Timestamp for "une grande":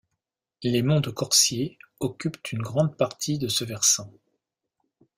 2.53-2.97